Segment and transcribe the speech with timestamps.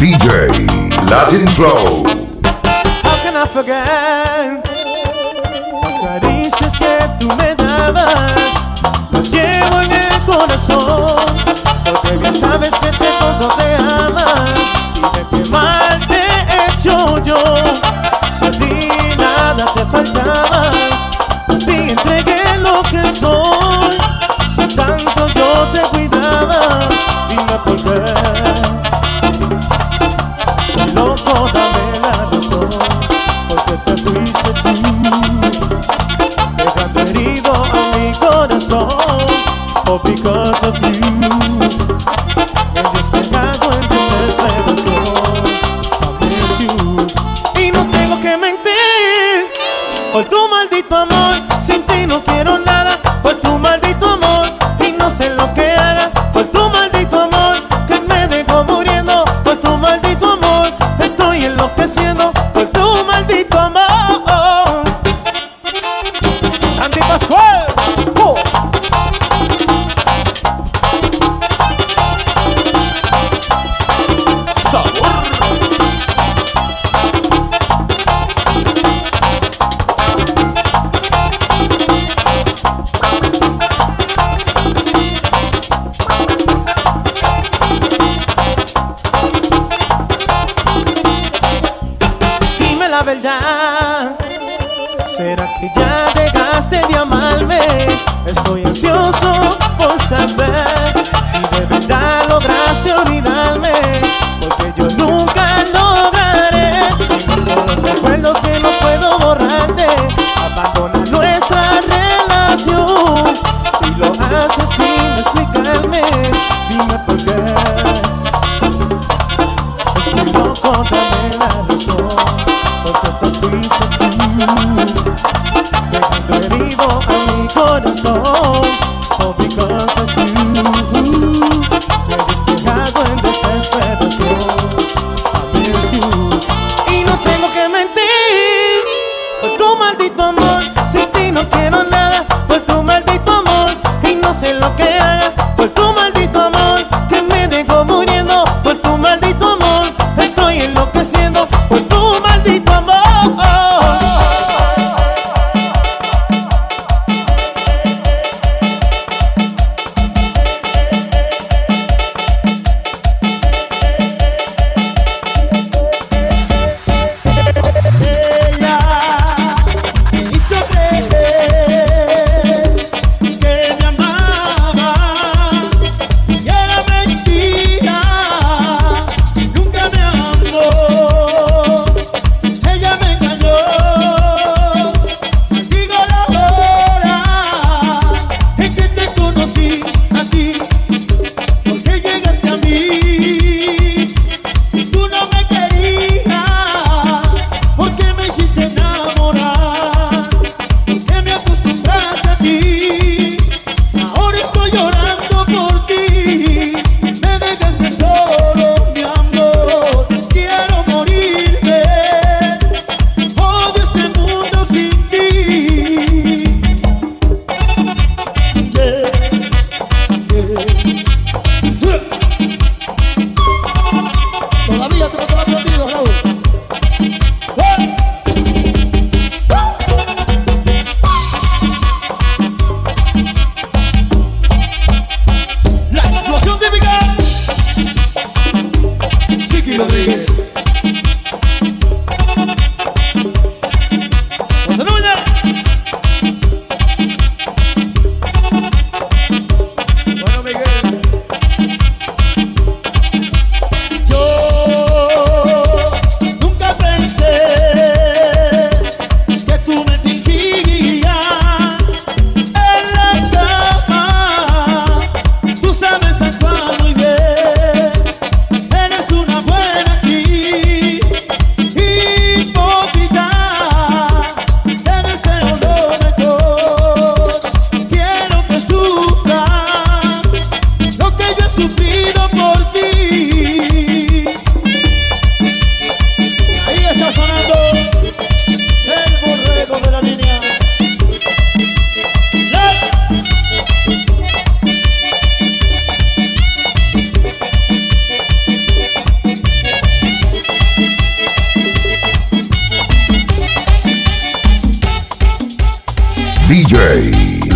[0.00, 0.66] DJ
[1.10, 2.04] Latin Flow.
[3.04, 4.64] How can I forget
[5.82, 8.70] las caricias que tú me dabas?
[9.10, 11.16] Las llevo en el corazón,
[11.84, 14.54] porque bien sabes que te todo te ama
[14.96, 17.36] y de qué mal te he hecho yo.
[18.38, 20.99] Si a ti nada te faltaba.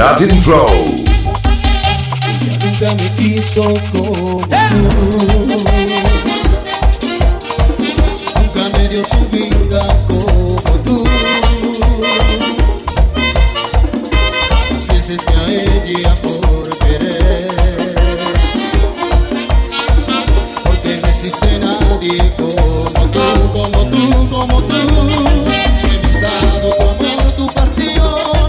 [0.00, 0.86] Latin Flow.
[2.62, 3.62] Nunca me quiso
[3.92, 4.56] como tú.
[8.40, 10.56] Nunca me dio su vida como
[10.86, 11.04] tú.
[14.70, 17.94] Las veces que a ella por querer.
[20.64, 23.20] Porque no existe nadie como tú,
[23.52, 24.78] como tú, como tú.
[25.84, 28.39] He como tu pasión.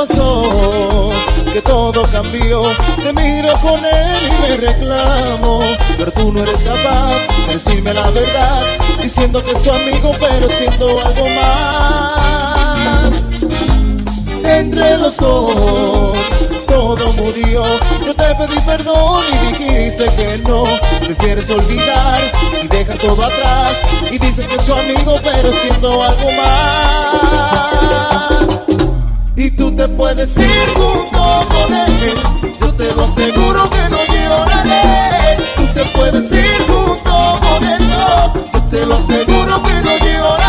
[0.00, 2.62] Que todo cambió,
[2.96, 5.60] te miro con él y me reclamo.
[5.98, 8.62] Pero tú no eres capaz de decirme la verdad,
[9.02, 13.12] diciendo que es tu amigo, pero siendo algo más.
[14.42, 16.16] Entre los dos,
[16.66, 17.62] todo murió.
[18.06, 20.64] Yo te pedí perdón y dijiste que no.
[21.04, 22.20] Prefieres olvidar
[22.62, 23.76] y dejar todo atrás.
[24.10, 28.09] Y dices que es tu amigo, pero siendo algo más
[29.42, 32.14] y tú te puedes ir junto con él.
[32.60, 35.38] Yo te lo aseguro que no lloraré.
[35.56, 37.80] Tú te puedes ir junto con él.
[38.52, 40.39] Yo te lo aseguro que no lloraré.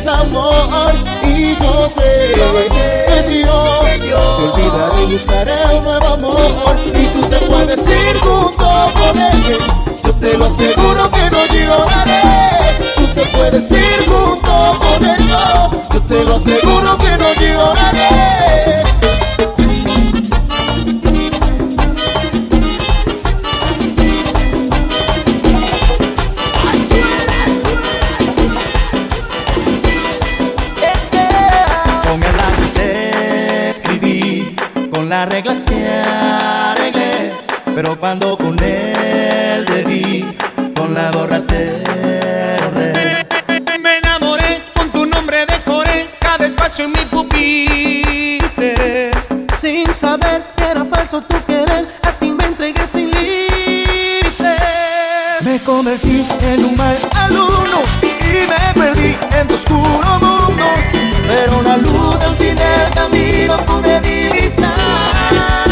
[0.00, 0.92] tienes amor
[1.24, 2.32] y yo sé
[3.26, 8.66] que yo te olvidaré y buscaré un nuevo amor y tú te puedes ir junto
[8.94, 9.58] con él.
[10.04, 12.22] Yo te lo aseguro que no lloraré,
[12.96, 14.09] tú te puedes ir
[38.00, 40.24] cuando con él debí,
[40.74, 41.82] con la borra te
[42.64, 43.26] borré.
[43.78, 49.10] Me enamoré, con tu nombre decoré cada espacio en mi pupitre.
[49.60, 54.40] Sin saber que era falso tu querer A ti me entregué sin límites
[55.44, 60.64] Me convertí en un mal alumno Y me perdí en tu oscuro mundo
[61.28, 65.69] Pero una luz al fin del camino pude divisar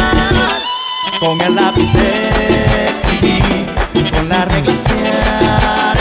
[1.21, 3.67] Con el lápiz te escribí,
[4.13, 5.98] con la regla que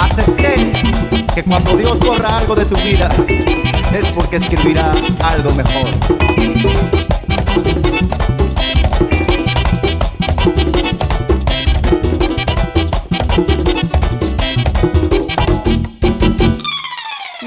[0.00, 0.72] Acepté
[1.32, 3.08] que cuando Dios borra algo de tu vida
[3.96, 6.23] es porque escribirá algo mejor.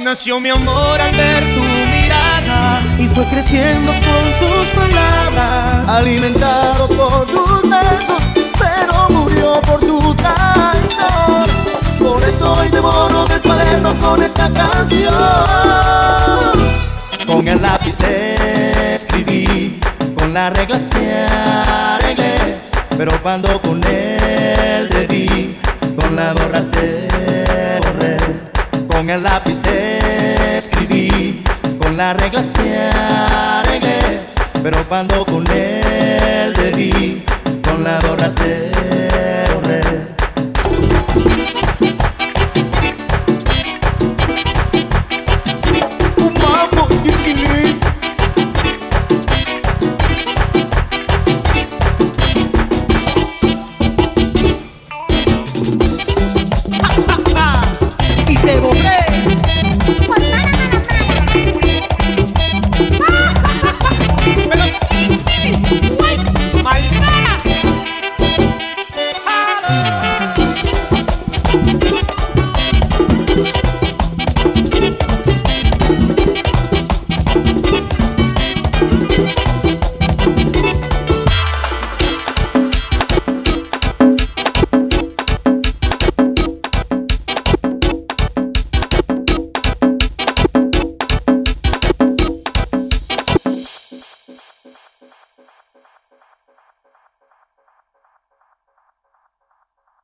[0.07, 1.61] Nació mi amor al ver tu
[1.91, 2.81] mirada.
[2.97, 8.23] Y fue creciendo con tus palabras Alimentado por tus besos
[8.57, 11.43] Pero murió por tu traición
[11.99, 15.13] Por eso hoy devoro del cuaderno con esta canción
[17.27, 19.77] Con el lápiz te escribí,
[20.17, 22.55] con la regla que arreglé,
[22.97, 25.57] pero cuando con él debí,
[25.97, 27.07] con la borra te
[27.83, 28.46] borré.
[28.97, 31.43] Con el lápiz te escribí,
[31.79, 34.21] con la regla te arreglé,
[34.63, 37.23] pero cuando con él te vi,
[37.63, 38.77] con la borra te.